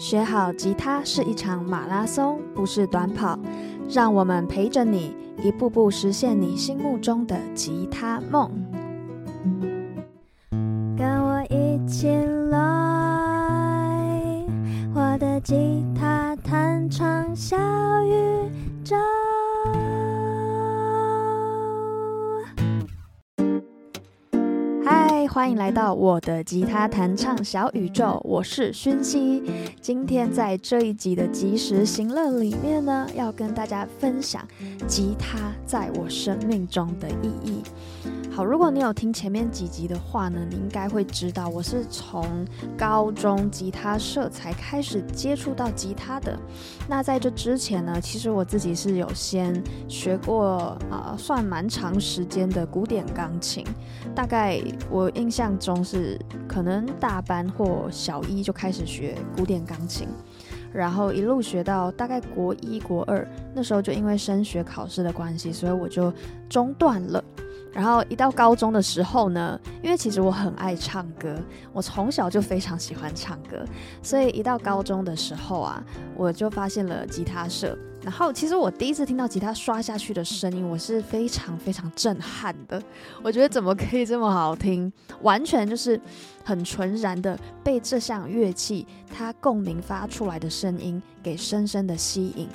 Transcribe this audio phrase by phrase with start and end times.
[0.00, 3.38] 学好吉他是一场马拉松，不是短跑。
[3.86, 8.50] 让我们陪着你，一步步实现你心目中的吉他梦。
[10.96, 12.08] 跟我一起
[12.48, 12.58] 来，
[14.94, 17.58] 我的吉他弹唱小
[25.40, 29.42] 欢迎来到我的吉他弹唱小宇宙，我是薰希。
[29.80, 34.46] 今天在这一集的即时行乐里面呢，要跟大家分享
[34.86, 37.62] 吉他在我生命中的意义。
[38.44, 46.38] 如果你有听前面几集的话呢，你应该会知道我是从高中吉他社才开始接触到吉他的。
[46.88, 53.64] 那在这之前呢，其实我自己是有先学过啊、算蛮长时间的古典钢琴。
[54.14, 54.60] 大概
[54.90, 56.18] 我印象中是
[56.48, 60.08] 可能大班或小一就开始学古典钢琴，
[60.72, 66.12] 然后一路学到大概国一、国二，那时候就因为升学考试的关系，所以我就
[66.48, 67.22] 中断了。
[67.72, 71.36] 然后一到高中的时候呢，因为其实我很爱唱歌，
[71.72, 73.64] 我从小就非常喜欢唱歌，
[74.02, 75.82] 所以一到高中的时候啊，
[76.16, 77.78] 我就发现了吉他社。
[78.02, 82.82] 然后其实我第一次听到吉他刷下去的声音，我是非常非常震撼的。
[83.22, 84.90] 我觉得怎么可以这么好听？
[85.20, 86.00] 完全就是
[86.42, 92.48] 很纯然的被这项乐器它共鸣发出来的声音给深深的吸引。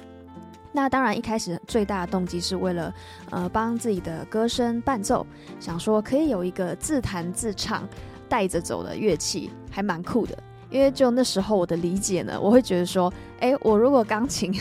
[0.75, 2.93] 那当然，一开始最大的动机是为了，
[3.29, 5.25] 呃，帮自己的歌声伴奏，
[5.57, 7.87] 想说可以有一个自弹自唱
[8.27, 10.37] 带着走的乐器，还蛮酷的。
[10.69, 14.53] 因为就那时候我的理解呢，我会觉得说，诶，我如果钢琴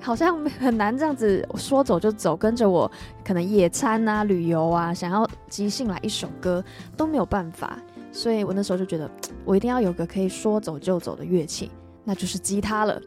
[0.00, 2.88] 好像很难这样子说走就走，跟着我
[3.24, 6.64] 可能野餐啊、旅游啊，想要即兴来一首歌
[6.96, 7.76] 都没有办法。
[8.12, 9.10] 所以我那时候就觉得，
[9.44, 11.72] 我一定要有个可以说走就走的乐器，
[12.04, 13.00] 那就是吉他了。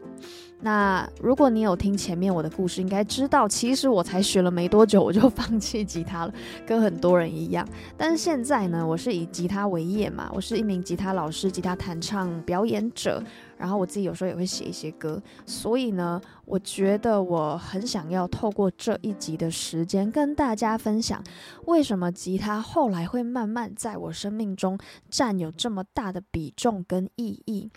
[0.64, 6.32] 那如果你有听前面我的故事，应该知道，其实我才学了没多久，我就放弃吉他了，
[6.66, 7.68] 跟很多人一样。
[7.98, 13.22] 但是现在呢，我是以吉他为业嘛，我是一名吉他老师、吉他弹唱表演者，
[13.58, 15.22] 然后我自己有时候也会写一些歌。
[15.44, 21.22] 所以呢，我觉得我很想要透过这一集的时间，跟大家分享，
[21.66, 24.78] 为什么吉他后来会慢慢在我生命中
[25.10, 27.70] 占有这么大的比重跟意义。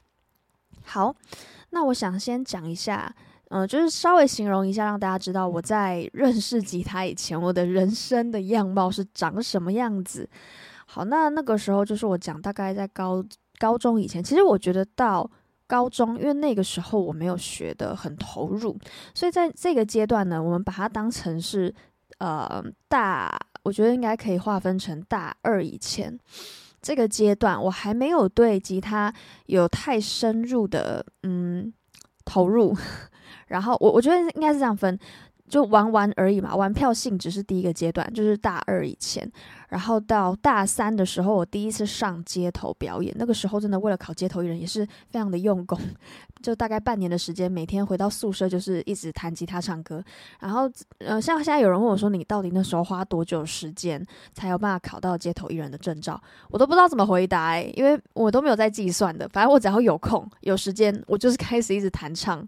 [0.88, 1.16] 好。
[1.72, 3.14] 那我想先讲一下，
[3.50, 10.28] 嗯、就是稍微形容一下，让大家知道我在认识吉他以前，我的人生的样貌是长什么样子。
[10.86, 13.24] 好，那那个时候就是我讲，大概在高
[13.60, 15.30] 高中以前，其实我觉得到
[15.68, 18.78] 高中，因为那个时候我没有学得很投入，
[19.14, 21.74] 所以在这个阶段呢，我们把它当成是
[22.20, 26.18] 呃大，我觉得应该可以划分成大二以前。
[26.82, 29.14] 这个阶段我还没有对吉他
[29.48, 31.74] 有太深入的嗯
[32.26, 32.76] 投入，
[33.48, 34.98] 然后我我觉得应该是这样分。
[35.50, 39.26] 就玩玩而已嘛，玩票性只是第一个阶段，就是大二以前，
[39.70, 45.80] 然后到大三的时候，我第一次上街头表演，那个时候真的为了考街头艺人也是非常的用功，
[46.42, 50.04] 就大概半年的时间，每天回到宿舍就是一直弹吉他唱歌，
[50.40, 56.22] 然后呃，像现在有人问我说，你到底那时候花多久时间才有办法考到街头艺人的证照？
[56.50, 62.46] 我都不知道怎么回答，因为我都没有在计算的，反正我只要有空有时间，我就是 开始一直弹唱。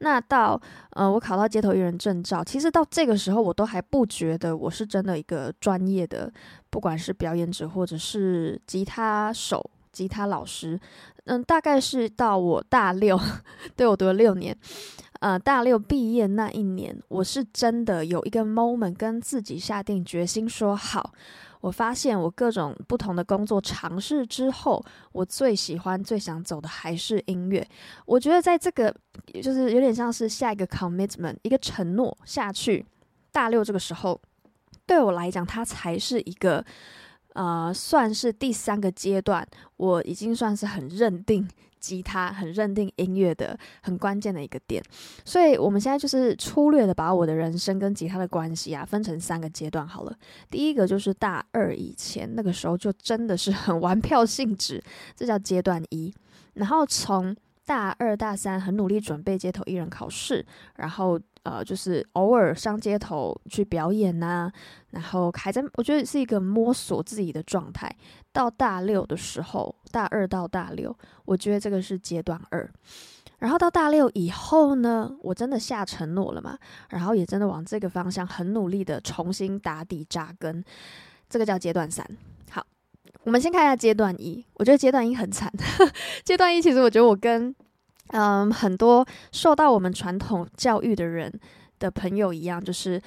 [0.00, 0.60] 那到
[0.94, 6.32] 呃，我考到街头艺人证照，其实到这个时候，我都还不觉得我是真的一个专业的，
[6.70, 10.76] 不管是表演者或者是吉他手、吉他老师。
[11.24, 13.18] 嗯，大概是到我大六，
[13.76, 14.56] 对，我读了六年，
[15.20, 21.12] 呃，大六毕业那一年，我是真的有一个 moment 跟自己下定决心说好。
[21.60, 24.82] 我发现我各种不同的工作尝试之后，
[25.12, 27.68] 我最喜欢、最想走的还是音乐。
[28.06, 28.94] 我觉得在这个
[29.42, 32.86] 就是有点像是下一个 commitment，一个承诺下去。
[33.30, 34.18] 大六这个时候，
[34.86, 36.64] 对我来讲，它才是一个
[37.34, 39.46] 呃，算是第三个阶段。
[39.76, 41.48] 我已经算是很认定。
[41.80, 44.84] 吉他很认定音乐的很关键的一个点，
[45.24, 50.14] 所以我们现在就是粗略的把我的人生跟吉他的关系啊分成三个阶段好了。
[50.50, 54.84] 第一个就是大二以前，那个时候就真的是很玩票性质，
[55.16, 56.12] 这叫阶段一。
[56.52, 57.34] 然后从
[57.66, 60.44] 大二大三很努力准备街头艺人考试，
[60.76, 64.50] 然后呃就是偶尔上街头去表演呐、
[64.90, 67.94] 然后还在我觉得是一个摸索自己的状态。
[68.32, 72.68] 到大六的时候，大二到大六，我觉得这个是阶段二。
[73.38, 76.58] 然后到大六以后呢，我真的下承诺了嘛，
[76.90, 80.62] 然后也真的往这个方向很努力的重新打底扎根，
[81.28, 82.06] 这个叫阶段三。
[83.24, 85.52] 我们先看一下阶段一，我觉得阶段一很惨。
[86.24, 87.54] 阶段一其实我觉得我跟
[88.08, 91.32] 嗯，很多受到我们传统教育的人
[91.78, 93.00] 的朋友一样，就是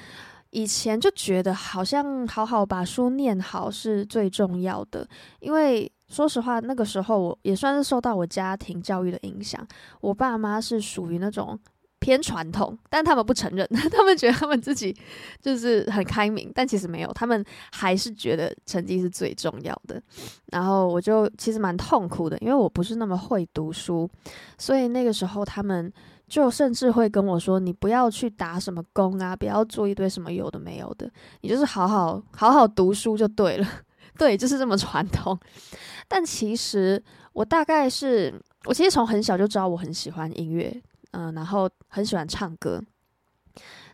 [0.51, 5.07] 以前就觉得好像好好把书念好是最重要的。
[5.39, 9.68] 因为说实话，那个时候我也算是受到我家庭教育的影响，
[10.00, 11.59] 我爸妈是属于那种。
[12.04, 14.94] 偏传统，但他们不承认， 他们觉得他们自己
[15.42, 17.42] 就是很开明，但其实没有，他们
[17.72, 20.04] 还是觉得成绩是最重要的。
[20.48, 24.10] 然后我就其实蛮痛苦的，因为我不是那么会读书，
[24.58, 25.90] 所以那个时候他们
[26.28, 31.10] 就甚至会跟我说：“你不要去打什么工啊，不要做一堆什么有的没有的，
[31.40, 33.66] 你就是好好好好读书就对了。
[34.20, 35.40] ”对，就是这么传统。
[36.10, 37.02] 但其实
[37.32, 40.84] 我大概是，我其实从很小就知道我很喜欢音乐。
[41.13, 42.83] 嗯，然后很喜欢唱歌，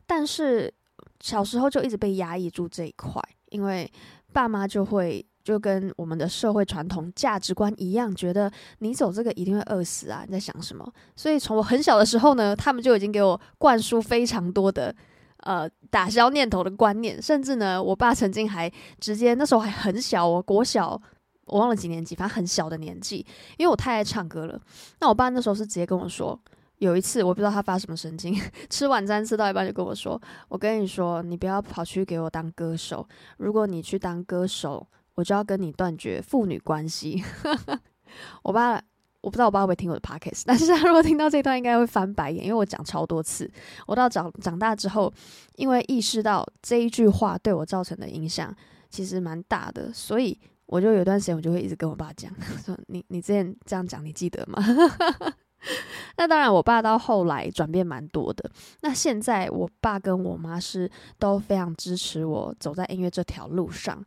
[0.07, 0.73] 但是
[1.19, 3.91] 小时候就一直被压抑住这一块，因为
[4.31, 10.23] 爸妈就会就跟我们的社会传统价值观一样，觉得你走这个一定会饿死啊！
[10.25, 10.89] 你在想什么？
[11.13, 14.95] 所以从我很小的时候呢，他们就已经给我灌输非常多的
[15.39, 21.01] 呃打消念头的观念，甚至呢，我爸曾经还直接那时候还很小哦，国小
[21.47, 23.25] 我忘了几年级，反正很小的年纪，
[23.57, 24.57] 因为我太爱唱歌了。
[25.01, 26.39] 那我爸那时候是直接跟我说。
[26.79, 28.33] 有一次，我不知道他发什么神经，
[28.69, 33.07] 吃晚餐吃到一半就跟我说：“我跟你说，你不要跑去给我当歌手。
[33.37, 37.23] 如果你去当歌手，我就要跟你断绝父女关系。
[38.43, 38.81] ”我爸，
[39.21, 43.51] 我不知道我爸会不会听我的 podcast，但是他如果听到这段，应该会翻白眼，因为我讲超多次。
[43.85, 45.13] 我到长长大之后，
[45.57, 48.55] 因为意识到这一句话对我造成的影响
[48.89, 52.33] 其实蛮大的，所以我就有段时间我就会一直跟我爸讲
[52.65, 54.63] 说：“你你之前这样讲，你记得吗？”
[56.17, 58.49] 那当然，我爸到后来转变蛮多的。
[58.81, 64.03] 那现在，我爸跟我妈是都非常支持我走在音乐这条路上。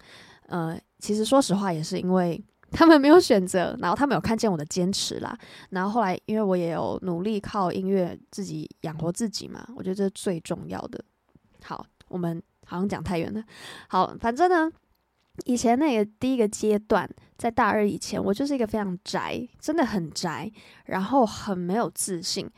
[0.49, 5.37] 呃，其实说实话，也是因为 他们没有选择，然后他们有看见我的坚持啦。
[5.71, 11.03] 然后后来，因为我也有努力靠音乐自己养活自己嘛，我觉得这是最重要的。
[11.63, 13.43] 好，我们好像讲太远了。
[13.89, 14.71] 好，反正呢。
[15.47, 17.09] 以前那个第一个阶段，
[17.39, 20.51] 在大二以前，我就是一个非常宅，真的很宅，
[20.85, 22.49] 然后很没有自信，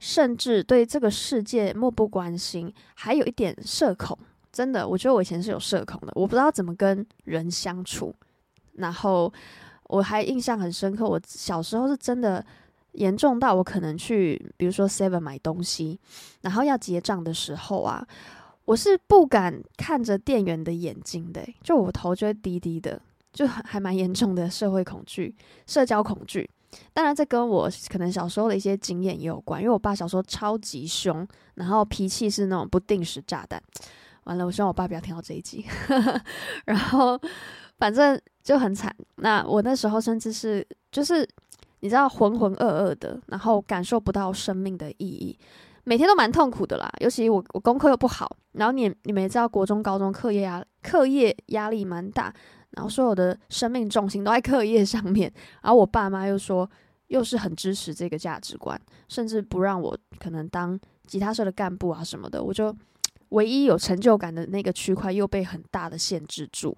[0.00, 4.18] 甚至对这个世界漠不关心，还有一点社恐。
[4.52, 8.14] 真的，我觉得我以前是有社恐的，我不知道怎么跟人相处。
[8.74, 9.32] 然后
[9.84, 12.44] 我还印象很深刻，我小时候是真的
[12.92, 16.00] 严重到我可能去，比如说 Seven 买东西，
[16.42, 18.04] 然后要结账的时候啊。
[18.64, 23.00] 我是不敢看着店员的眼睛的，就我头就会低低的，
[23.32, 25.34] 就还蛮严重的社会恐惧、
[25.66, 26.48] 社交恐惧。
[26.92, 33.62] 当然，这跟我可能小时候的一些经验也有关，因为我爸小时候超级凶，然后脾气是那种不定时炸弹。
[34.24, 35.64] 完了，我希望我爸不要听到这一集。
[36.66, 37.20] 然后，
[37.78, 38.92] 反正就很惨。
[39.16, 41.28] 那我那时候甚至是就是
[41.80, 45.38] 你知道浑浑噩噩的，然后感受不到生命的意义。
[45.86, 52.32] 每天都蛮痛苦的啦，尤其我我功课又不好，然后你你们也知道，国中、高中课业压课业压力蛮大，
[52.70, 55.30] 然后所有的生命重心都在课业上面，
[55.62, 56.68] 然后我爸妈又说
[57.08, 62.74] 又是很支持这个价值观，甚至不让我可能当吉他社的干部啊什么的，我就
[63.28, 66.74] 唯一有成就感的那个区块又被很大的限制住。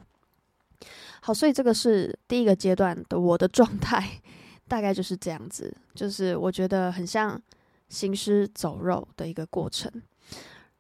[1.21, 4.21] 好，所以这个是第一个阶段的我的状态，
[4.67, 7.41] 大概就是这样子，就是我觉得很像。
[7.89, 9.91] 行尸走肉的一个过程，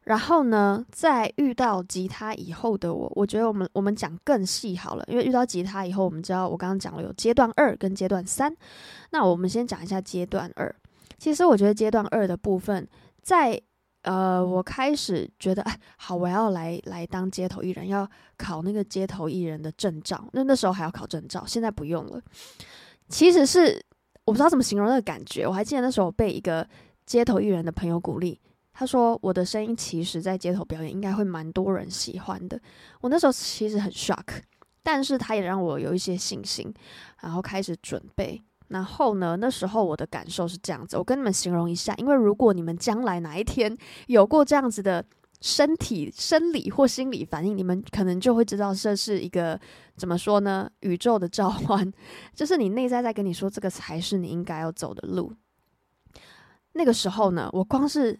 [0.02, 8.54] 然后呢，在遇到吉他以后的我，我觉得我们我们讲更细好了，因为遇到吉他以后，我们知道我刚刚讲了有阶段二跟阶段三，
[9.10, 10.74] 那我们先讲一下阶段二。
[11.18, 12.86] 其实我觉得阶段二的部分，
[13.22, 13.60] 在
[14.02, 22.20] 呃，我开始觉得哎，好，我要来来当街头艺人，要考那个街头艺人的证照，那那时候还要考证照，现在不用了。
[23.08, 23.84] 其实是
[24.24, 26.66] 我不知道怎么形容那个感觉，我还记得那时候被一个。
[27.06, 28.38] 街头艺人的朋友鼓励
[28.78, 32.60] 他说：“我的声音其实，在街头表演应该会蛮多人喜欢的。”
[33.00, 34.42] 我那时候其实很 shock，
[34.82, 36.70] 但是他也让我有一些信心，
[37.22, 38.42] 然后开始准备。
[38.68, 43.74] 然后呢，那时候我的感受是这样子，我跟你们形容一下，因为如果你们将来哪一天
[44.08, 45.02] 有过这样子的
[45.40, 49.58] 身体、生理或心理反应，你们可能就会知道这是一个
[49.96, 50.68] 怎么说呢？
[50.80, 51.90] 宇宙的召唤，
[52.34, 55.32] 就是你内在在跟你说，这个才是你应该要走的路。
[56.76, 58.18] 那个时候呢，我光是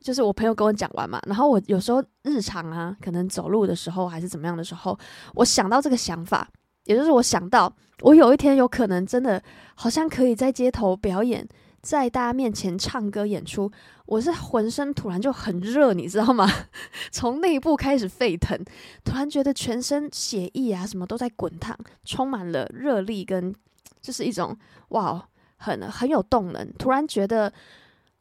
[0.00, 4.96] 就是我朋友跟我讲完嘛，然后我有时候日常啊，可能走路的时候还是怎么样的时候，
[5.34, 6.48] 我想到这个想法，
[6.84, 7.70] 也就是我想到
[8.02, 9.42] 我有一天有可能真的
[9.74, 11.44] 好像可以在街头表演，
[11.82, 13.68] 在大家面前唱歌演出，
[14.06, 16.48] 我是浑身突然就很热，你知道吗？
[17.10, 18.56] 从内部开始沸腾，
[19.02, 23.52] 突然觉得全身血液啊什么都在滚烫，充满了热力跟
[24.00, 24.56] 就是一种
[24.90, 25.26] 哇。
[25.60, 27.52] 很很有动能，突然觉得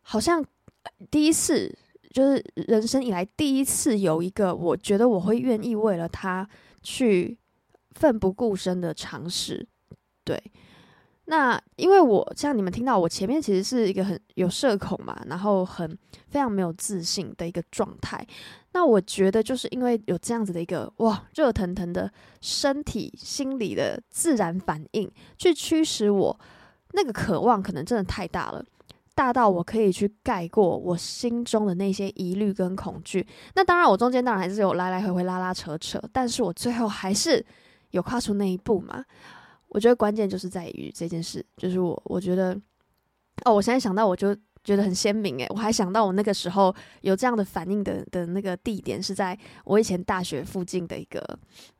[0.09, 0.41] 好像
[1.11, 1.69] 第一次，
[2.11, 6.47] 就是人生以来第一次有一个，我觉得我会愿意为了他
[6.81, 7.37] 去
[7.91, 9.67] 奋不顾身的尝试，
[10.23, 10.41] 对。
[11.25, 15.85] 那因为我像你们听到我前面其实是一个很有社恐嘛，然后很
[16.29, 18.25] 非常没有自信的一个状态。
[18.71, 22.09] 那我觉得就是因为有这样子的一个哇热腾腾的
[22.39, 26.39] 身体心理的自然反应，去驱使我
[26.93, 28.63] 那个渴望可能真的太大了，
[29.17, 33.25] 大到我可以去盖过我心中的那些疑虑跟恐惧。
[33.55, 37.43] 那当然我中间当然还是有来来回回拉拉扯扯，但是我最后还是
[37.89, 39.03] 有跨出那一步嘛。
[39.69, 42.53] 我觉得关键就是在于这件事，就是我我觉得，
[43.43, 51.39] 哦，我现在想到我就觉得很鲜明诶，我还想到我那个时候有这样的反应的的那个地点是在我以前大学附近的一个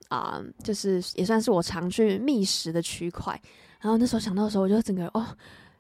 [0.10, 3.40] 啊、就是也算是我常去觅食的区块。
[3.80, 5.24] 然后那时候想到的时候，我就整个哦，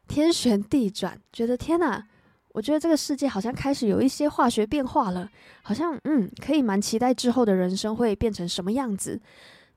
[0.07, 2.03] 天旋地转，觉得天哪，
[2.53, 5.29] 我觉得这个世界好像开始有一些化学变化了，
[5.61, 9.19] 好像嗯，可以蛮期待之后的人生会变成什么样子。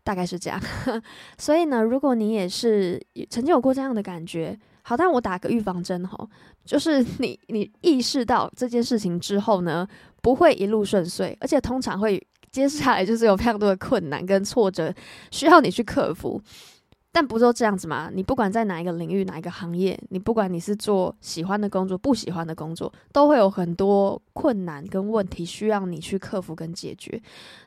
[0.03, 0.59] 大概是这样，
[1.37, 6.27] 所以呢，如果你也是曾经有过这样的感觉，好，但我打个预防针哈，
[6.65, 9.87] 就是你你意识到这件事情之后呢，
[10.23, 14.93] 不会一路顺遂，而且通常会接下来就是有非常多的困难跟挫折
[15.31, 16.41] 需要你去克服。
[17.13, 18.09] 但不都这样子吗？
[18.13, 27.21] 你不管在哪一个领域、哪一个行业，你不管你是做喜欢的工作、不喜欢的工作，都会有很多困难跟问题需要你去克服跟解决。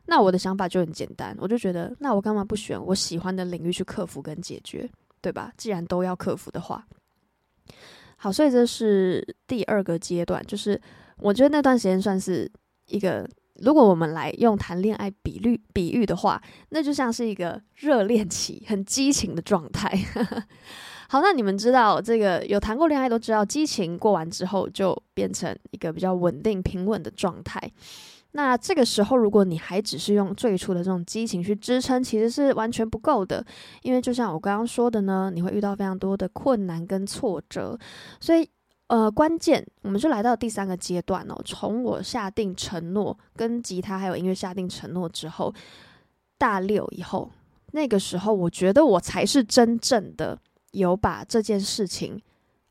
[0.06, 5.52] 那我的想法就很简单，我就觉得，那我干嘛不选我喜欢的领域去克服跟解决，对吧？
[5.58, 6.88] 既然都要克服的话，
[8.16, 10.82] 好，所以这是第二个阶段，就是
[11.18, 12.50] 我觉得那段时间算是
[12.88, 13.30] 一个。
[13.62, 19.96] 如果我们来用谈恋爱比喻比喻的话，那就像是一个热恋期，很激情的状态。
[21.08, 27.62] 好，那你们知道这个有谈过恋爱都知道，激情过完之后就变成一个比较稳定平稳的状态。
[28.32, 33.46] 那这个时候，如果你还只是用最初的这种激情去支撑，其实是完全不够的。
[33.84, 37.78] 因为就像我刚刚说的呢，你会遇到非常多的困难跟挫折，
[38.20, 38.50] 所以。
[38.88, 41.42] 呃，关键我们就来到第三个阶段哦。
[41.46, 45.54] 从我下定承诺跟吉他还有音乐下定承诺之后，
[46.38, 47.32] 大六以后，
[47.72, 50.38] 那个时候我觉得我才是真正的
[50.72, 52.22] 有把这件事情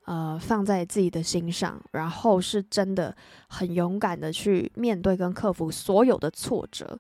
[0.05, 3.17] 呃放在自己的心上，然后是真的
[3.49, 6.97] 很勇敢的去面对跟克服所有的挫折。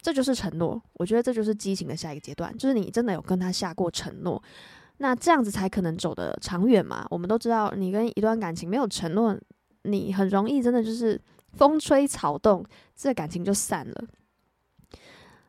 [0.00, 4.42] 这就是承诺，我觉得这就是激情的下一个阶段，就是你真的有跟他下过承诺。
[4.98, 7.06] 那这样子才可能走得长远嘛。
[7.10, 9.38] 我们都知道，你跟一段感情没有承诺，
[9.82, 11.20] 你很容易真的就是
[11.52, 14.04] 风吹草动，这感情就散了。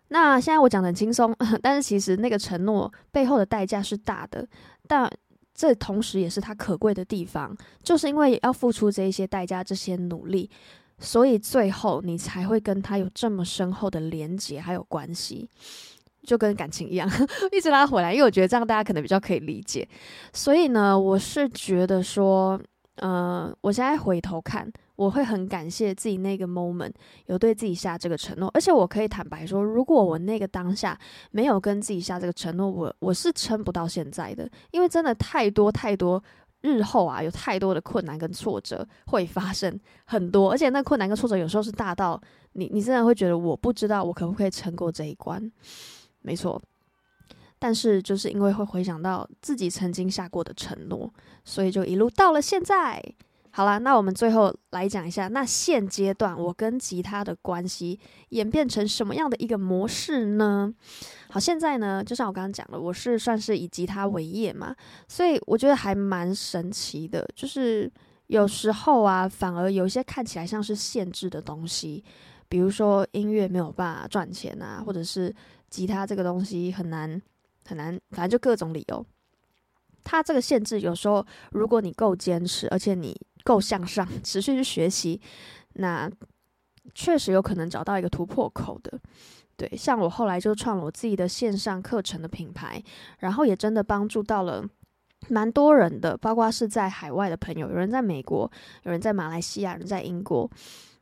[0.09, 4.47] 那现在我讲得很轻松， 但是其实那个承诺背后的代价是大的，
[4.87, 5.09] 但
[5.53, 10.49] 这同时也是他可贵的地方，就是因为要付出这一些代价、这些努力，
[10.99, 15.49] 所以最后你才会跟他有这么深厚的连结还有关系。
[16.27, 17.09] 就跟感情一样，
[17.53, 19.87] 一直拉回来，因为我觉得这样大家可能比较可以理解。
[20.33, 22.59] 所以呢，我是觉得说，
[22.97, 26.91] 呃，我现在回头看，我会很感谢自己那个 moment
[27.27, 30.99] 有对自己下这个承诺，而且我可以坦白说，如果我那个当下
[31.31, 36.21] 没有跟自己下这个承诺，我我是撑不到现在的，因为真的太多太多，
[36.59, 45.49] 日后啊，有太多的困难跟挫折会发生很多，而且那困难跟挫折有时候是大到你，你真的会觉得我不知道我可不可以撑过这一关。
[46.21, 46.61] 没错，
[47.57, 51.13] 但是就是因为会回想到自己曾经下过的承诺，
[51.45, 53.01] 所以就一路到了现在。
[53.49, 60.71] 好啦，那我们最后来讲一下，那现阶段我跟吉他的关系演变成什么样的一个模式呢？
[61.29, 64.75] 好，现在呢，就像我刚刚讲的，我是算是以吉他为业嘛，
[65.07, 67.91] 所以我觉得还蛮神奇的，就是
[68.27, 72.03] 有时候啊，反而有一些看起来像是限制的东西，
[72.47, 75.33] 比如说音乐没有办法赚钱啊，或者是。
[75.69, 77.21] 吉他这个东西很难
[77.65, 79.05] 很难，反正就各种理由。
[80.03, 85.19] 它这个限制有时候，如果你够坚持，而且你够向上，持续去学习，
[85.73, 86.09] 那
[86.95, 88.97] 确实有可能找到一个突破口的。
[89.57, 92.81] 对，像我后来就创了我自己的线上课程的品牌，
[93.19, 94.63] 然后也真的帮助到了
[95.27, 98.49] 蛮多人的，包括是在海外的朋友，有人在美国，
[98.83, 100.49] 有人在马来西亚，有人在英国。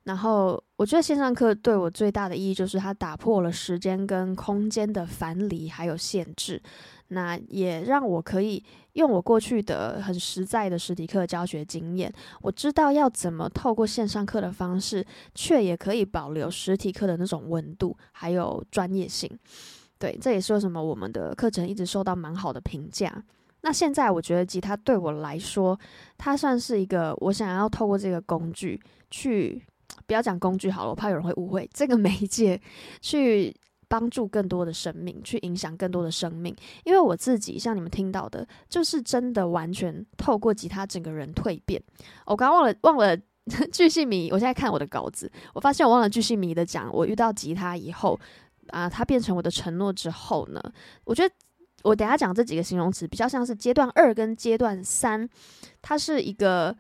[0.06, 6.62] 然后我觉得线上课对我最大的意义就是它打破了时间跟空间的樊篱还有限制，
[7.08, 19.30] 那也让我可以用我过去的很实在的实体课教学经验，我知道要怎么透过线上课的方式，却也可以保留实体课的那种温度还有专业性。
[19.98, 23.24] 对，这也是为什么我们的课程一直受到蛮好的评价。
[23.62, 25.80] 那现在我觉得吉他对我来说，
[26.16, 29.66] 它算是一个我想要透过这个工具去，
[30.06, 32.62] 不要讲工具好了，我怕有人会误会这个 媒介
[33.02, 33.56] 去。
[33.88, 36.54] 帮助更多的生命，去影响更多的生命。
[36.86, 41.80] 因为我自己像你们听到的，就是真的完全透过吉他整个人蜕变。
[42.26, 43.16] 我刚忘了忘了
[43.72, 46.92] 巨细靡，我现在看我的稿子，我发现我忘了巨细靡的讲。
[46.92, 48.20] 我遇到吉他以后
[48.70, 50.60] 啊，它变成我的承诺之后呢，
[51.04, 51.32] 我觉得
[51.84, 55.30] 我等下讲这几个形容词比较像是阶段二跟阶段三，
[55.84, 56.76] 它是一个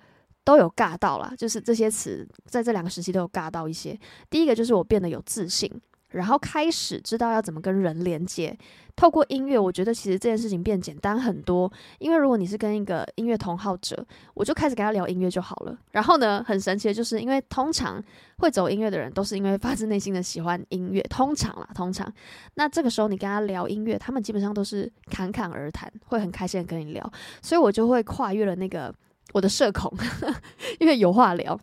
[0.46, 4.00] 都有尬到啦，就是这些词在这两个时期都有尬到一些。
[4.30, 5.70] 第一个就是我变得有自信。
[6.10, 8.58] 然后开始知道要怎么跟人连接，
[8.96, 11.70] 透过音乐，我觉得其实这件事情变简单很多。
[12.00, 15.78] 因为如果你是跟一个音乐同好者，我就开始跟他聊音乐就好了。
[15.92, 18.02] 然后呢，很神奇的就是，因为通常
[18.38, 22.10] 会走音乐的人都是因为发自内心的喜欢音乐，通常啦，通常。
[22.54, 27.12] 那这个时候你跟他聊音乐，他们基本上都是侃侃而谈，会很开心的跟你聊。
[27.42, 28.94] 所以我就会跨越了那个
[29.34, 29.91] 我的社恐，
[30.79, 31.60] 因为有话聊。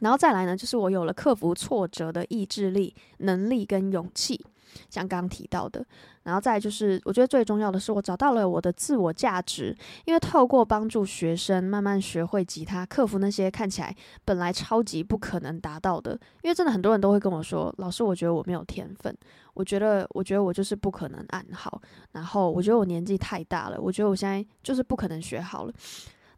[0.00, 4.40] 然后再来呢，就是我有了克服挫折的意志力、能力跟勇气，
[4.88, 5.84] 像刚刚提到的。
[6.22, 9.76] 然后再就是，我觉得最重要的是，我找到了我的自我价值。
[10.04, 13.92] 因为透过帮助学生慢慢学会吉他，克服那些看起来
[14.24, 16.12] 本来超级不可能达到的。
[16.42, 19.12] 因为真的很多人都会跟我说：“老师，我觉得我没有天分，
[19.54, 21.82] 我觉得，我觉得我就是不可能按好。
[22.12, 25.72] 然后我觉得我年纪太大了，我觉得我现在就是不可能学好了。”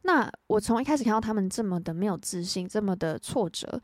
[0.02, 3.80] 那我从一开始看到他们这么的没有自信，这么的挫折，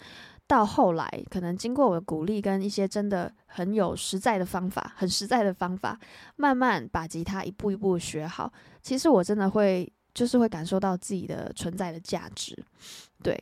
[0.47, 5.99] 到后来可能经过我的鼓励跟一些真的很有实在的方法，很实在的方法，
[6.37, 8.53] 慢慢把吉他一步一步学好。
[8.83, 12.57] 其实我真的会，就是会感受到自己的存在的价值，
[13.23, 13.39] 对。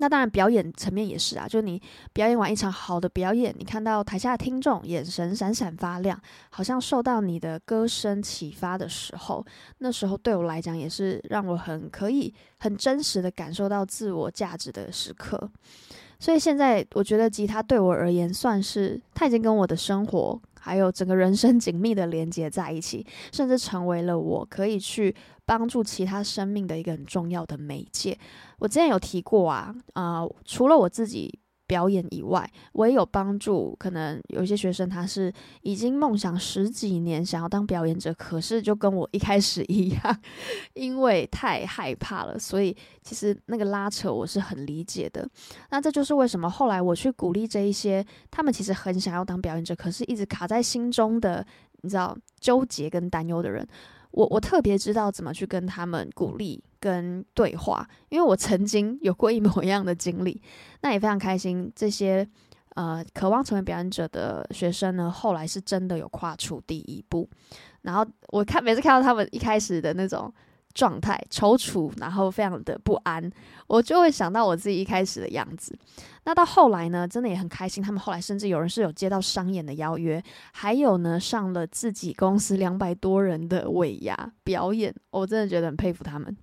[0.00, 1.46] 那当然，表演层面也是啊。
[1.46, 1.80] 就你
[2.14, 9.44] 表演完一场好的表演，你看到台下的听众眼神闪闪发亮，好像受到你的歌声启发的时候，
[9.78, 15.50] 那时候对我来讲也是让我很可以很真实的感受到自我价值的时刻。
[16.18, 25.14] 所以现在我觉得吉他对我而言，算是它已经跟我的生活还有整个人生 紧密的连接在一起，甚至成为了我可以去
[25.50, 28.16] 帮助其他生命的一个很重要的媒介。
[28.60, 33.74] 我之前有提过啊，啊、除了我自己表演以外，我也有帮助。
[33.76, 35.32] 可能有一些学生他是
[35.62, 40.20] 已经梦想十几年想要当表演者，可是就跟我一开始一样，
[40.74, 45.28] 因为太害怕了，所以其实那个拉扯我是很理解的。
[45.70, 51.44] 那这就是为什么后来我去鼓励这一些他们其实很想要当表演者，可是一直卡在心中的，
[51.82, 53.66] 你知道，纠结跟担忧的人。
[54.12, 60.42] 我我特别知道怎么去跟他们鼓励跟对话，因为我曾经有过一模一样的经历，
[60.82, 61.70] 那也非常开心。
[61.76, 62.28] 这些
[62.74, 67.28] 呃渴望成为表演者的学生呢，后来是真的有跨出第一步。
[67.82, 70.32] 然后我看每次看到他们一开始的那种。
[70.74, 73.30] 状态踌躇，然后非常的不安，
[73.66, 75.76] 我就会想到我自己一开始的样子。
[76.24, 77.82] 那到后来呢，真的也很开心。
[77.82, 86.36] 他们后来甚至有人是有接到商演的邀约，还有呢上了自己公司两百多人的尾牙表演，我真的觉得很佩服他们。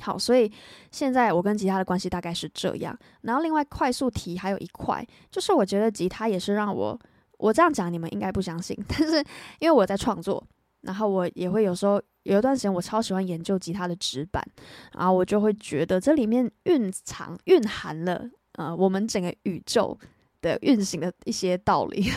[0.00, 0.52] 好，所以
[0.90, 2.94] 现在我跟吉他的关系大概是这样。
[3.22, 6.98] 然后另外快速提还有一块，就是我觉得吉他也是让我，
[7.38, 9.24] 我这样讲你们应该不相信，但是
[9.58, 10.44] 因为我在创作，
[10.86, 12.00] 然后我也会有时候。
[12.26, 14.44] 有一段时间，我超喜欢研究吉他的指板，
[14.94, 19.96] 然后我就会觉得这里面蕴藏、蕴含了呃我们整个宇宙
[20.42, 22.10] 的运行的一些道理，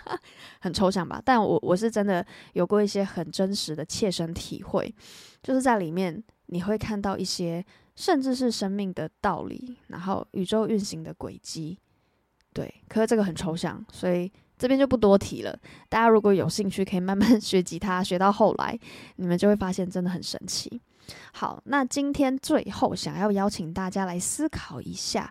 [0.60, 1.18] 很抽象吧？
[1.24, 4.94] 但我我是真的有过一些很真实的切身体会，
[5.42, 7.64] 就是在里面你会看到一些
[7.96, 11.78] 甚至是生命的道理，然后宇宙运行的轨迹。
[12.52, 14.30] 对，可是这个很抽象，所以。
[14.58, 15.58] 这边就不多提了。
[15.88, 18.78] 大家如果有兴趣，可以慢慢 学吉他，学到后来，
[19.16, 20.80] 你们就会发现真的很神奇。
[21.34, 25.30] 好，那今天最后想要邀请大家来思考一下，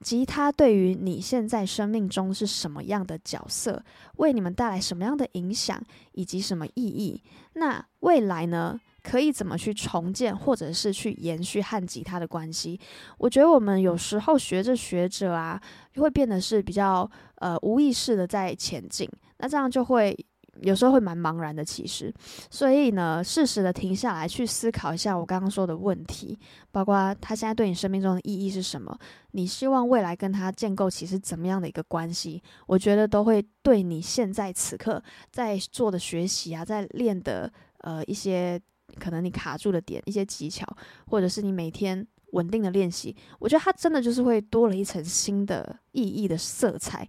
[0.00, 3.84] 吉他对于你现在生命中是什么样的角色，
[4.16, 5.80] 为你们带来什么样的影响，
[6.12, 7.22] 以及什么意义？
[7.52, 8.80] 那未来呢？
[9.02, 12.78] 可以怎么去重建，或者是去延续和吉他的关系？
[13.18, 15.60] 我觉得我们有时候学着学着啊，
[15.92, 20.16] 就会变得是比较呃无意识的在前进，那这样就会
[20.60, 21.64] 有时候会蛮茫然的。
[21.64, 22.14] 其实，
[22.48, 26.38] 所以呢，适时的停下来去思考一下我刚刚说的问题，
[26.70, 28.96] 包括他现在对你生命中的意义是什么？
[29.32, 32.40] 你希望未来跟他建构起是怎么样的一个关系？
[32.66, 38.60] 我觉得都会对你现在此刻在做的学习啊，在练的呃一些。
[38.98, 40.66] 可能你卡住的点，一些技巧，
[41.06, 47.06] 或者是你每天稳定的练习，我觉得它真的就是会多了一层新的意义的色彩。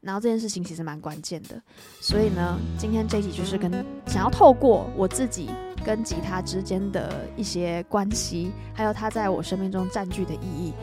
[0.00, 1.60] 然后这件事情其实蛮关键的，
[2.00, 3.70] 所以呢，今天这一集就是跟
[4.06, 5.50] 想要透过我自己。
[5.84, 10.74] 跟吉他之间的一些关系，还有它在我生命中占据的意义，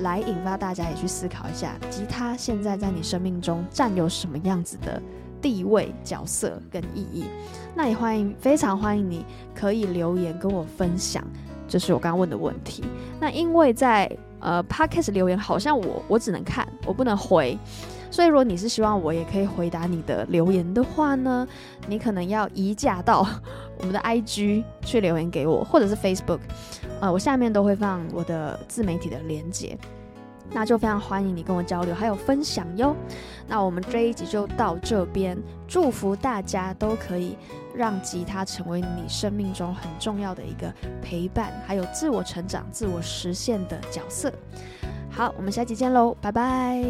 [0.00, 5.00] 来引发大家也去思考一下，吉他现在在你生命中占有什么样子的
[5.40, 7.24] 地位、角色跟意义。
[7.74, 9.24] 那也欢迎，非常欢迎你
[9.54, 11.24] 可以留言跟我分享，
[11.68, 12.82] 就是我刚刚问的问题。
[13.20, 17.56] 那因为在呃 Podcast 留言，好像我我只能看，我不能回。
[18.12, 21.46] 所以，如果你是希望我也可以回答你的留言的话呢，
[21.86, 23.24] 你可能要移驾到
[23.78, 26.40] 我们的 IG 去留言给我，或者是 Facebook，
[27.00, 29.78] 呃，我下面都会放我的自媒体的连接，
[30.52, 32.94] 那就非常欢迎你跟我交流，还有分享哟。
[33.46, 35.36] 那我们这一集就到这边，
[35.66, 37.36] 祝福大家都可以
[37.74, 44.32] 让吉他成为你生命中很重要的一个陪伴，还有自我成长、自我实现的角色。
[45.10, 46.84] 好，我们下期见喽，拜拜。